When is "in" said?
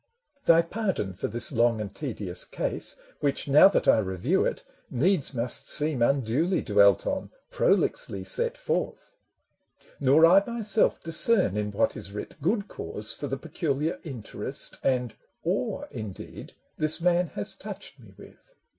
11.55-11.71